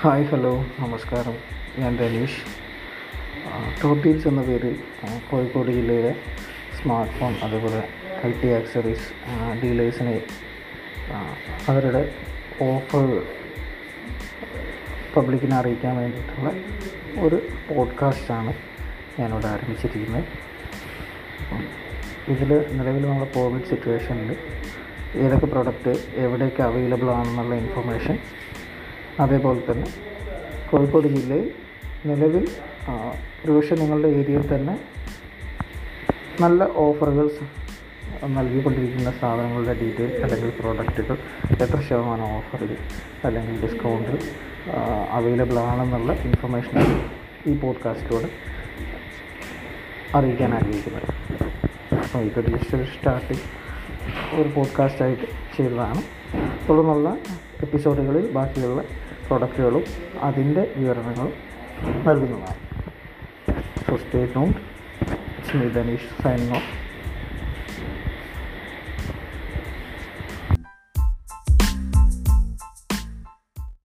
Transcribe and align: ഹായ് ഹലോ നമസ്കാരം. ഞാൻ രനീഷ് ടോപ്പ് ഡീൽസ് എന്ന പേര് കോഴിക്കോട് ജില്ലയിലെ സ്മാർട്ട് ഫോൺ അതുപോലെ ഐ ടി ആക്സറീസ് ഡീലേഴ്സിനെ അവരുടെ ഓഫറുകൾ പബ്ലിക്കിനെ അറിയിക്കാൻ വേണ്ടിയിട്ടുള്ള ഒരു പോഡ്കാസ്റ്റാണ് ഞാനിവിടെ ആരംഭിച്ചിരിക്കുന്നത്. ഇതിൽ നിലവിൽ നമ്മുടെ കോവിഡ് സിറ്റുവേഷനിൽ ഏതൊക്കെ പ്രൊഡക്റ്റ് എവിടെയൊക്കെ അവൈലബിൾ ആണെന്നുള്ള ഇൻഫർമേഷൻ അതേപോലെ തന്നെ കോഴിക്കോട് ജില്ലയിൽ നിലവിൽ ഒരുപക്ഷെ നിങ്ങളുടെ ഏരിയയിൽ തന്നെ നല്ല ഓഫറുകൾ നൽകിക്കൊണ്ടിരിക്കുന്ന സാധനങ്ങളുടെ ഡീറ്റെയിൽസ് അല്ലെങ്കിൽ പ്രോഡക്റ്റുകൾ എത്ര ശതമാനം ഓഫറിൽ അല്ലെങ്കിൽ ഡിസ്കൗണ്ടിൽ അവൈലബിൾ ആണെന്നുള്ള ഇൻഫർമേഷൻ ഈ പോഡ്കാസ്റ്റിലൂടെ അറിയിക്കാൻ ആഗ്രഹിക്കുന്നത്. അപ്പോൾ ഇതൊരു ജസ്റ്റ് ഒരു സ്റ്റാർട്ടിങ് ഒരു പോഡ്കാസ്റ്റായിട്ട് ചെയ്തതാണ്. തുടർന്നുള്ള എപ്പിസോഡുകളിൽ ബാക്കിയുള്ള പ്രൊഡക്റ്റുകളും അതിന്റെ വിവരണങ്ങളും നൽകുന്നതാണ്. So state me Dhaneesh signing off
ഹായ് 0.00 0.24
ഹലോ 0.24 0.50
നമസ്കാരം. 0.80 1.36
ഞാൻ 1.78 1.98
രനീഷ് 1.98 2.40
ടോപ്പ് 3.82 4.04
ഡീൽസ് 4.04 4.28
എന്ന 4.28 4.42
പേര് 4.42 4.74
കോഴിക്കോട് 5.30 5.70
ജില്ലയിലെ 5.70 6.12
സ്മാർട്ട് 6.78 7.14
ഫോൺ 7.14 7.32
അതുപോലെ 7.42 7.80
ഐ 8.26 8.30
ടി 8.42 8.48
ആക്സറീസ് 8.48 9.06
ഡീലേഴ്സിനെ 9.62 10.14
അവരുടെ 11.68 12.02
ഓഫറുകൾ 12.62 13.26
പബ്ലിക്കിനെ 15.16 15.56
അറിയിക്കാൻ 15.56 15.96
വേണ്ടിയിട്ടുള്ള 15.96 16.52
ഒരു 17.24 17.38
പോഡ്കാസ്റ്റാണ് 17.68 18.54
ഞാനിവിടെ 19.20 19.46
ആരംഭിച്ചിരിക്കുന്നത്. 19.46 20.24
ഇതിൽ 22.28 22.50
നിലവിൽ 22.72 23.06
നമ്മുടെ 23.06 23.30
കോവിഡ് 23.34 23.64
സിറ്റുവേഷനിൽ 23.64 24.36
ഏതൊക്കെ 25.18 25.46
പ്രൊഡക്റ്റ് 25.46 25.94
എവിടെയൊക്കെ 26.14 26.62
അവൈലബിൾ 26.62 27.10
ആണെന്നുള്ള 27.10 27.54
ഇൻഫർമേഷൻ 27.54 28.18
അതേപോലെ 29.20 29.72
തന്നെ 29.72 29.86
കോഴിക്കോട് 30.70 31.08
ജില്ലയിൽ 31.08 31.52
നിലവിൽ 32.06 32.48
ഒരുപക്ഷെ 33.44 33.74
നിങ്ങളുടെ 33.74 34.08
ഏരിയയിൽ 34.08 34.54
തന്നെ 34.54 34.78
നല്ല 36.40 36.64
ഓഫറുകൾ 36.64 37.30
നൽകിക്കൊണ്ടിരിക്കുന്ന 38.24 39.10
സാധനങ്ങളുടെ 39.20 39.74
ഡീറ്റെയിൽസ് 39.80 40.22
അല്ലെങ്കിൽ 40.22 40.50
പ്രോഡക്റ്റുകൾ 40.60 41.16
എത്ര 41.50 41.80
ശതമാനം 41.80 42.36
ഓഫറിൽ 42.36 42.76
അല്ലെങ്കിൽ 43.24 43.62
ഡിസ്കൗണ്ടിൽ 43.66 44.18
അവൈലബിൾ 45.10 45.58
ആണെന്നുള്ള 45.58 46.12
ഇൻഫർമേഷൻ 46.12 46.78
ഈ 47.46 47.56
പോഡ്കാസ്റ്റിലൂടെ 47.56 48.30
അറിയിക്കാൻ 50.14 50.54
ആഗ്രഹിക്കുന്നത്. 50.54 51.08
അപ്പോൾ 51.96 52.18
ഇതൊരു 52.18 52.56
ജസ്റ്റ് 52.56 52.76
ഒരു 52.76 52.84
സ്റ്റാർട്ടിങ് 52.84 53.44
ഒരു 54.40 54.48
പോഡ്കാസ്റ്റായിട്ട് 54.48 55.56
ചെയ്തതാണ്. 55.56 56.02
തുടർന്നുള്ള 56.68 57.16
എപ്പിസോഡുകളിൽ 57.62 58.30
ബാക്കിയുള്ള 58.32 58.82
പ്രൊഡക്റ്റുകളും 59.28 59.84
അതിന്റെ 60.22 60.62
വിവരണങ്ങളും 60.76 61.34
നൽകുന്നതാണ്. 62.06 62.56
So 63.86 63.96
state 63.96 64.38
me 65.56 65.68
Dhaneesh 65.68 66.08
signing 66.22 66.54
off 66.58 66.68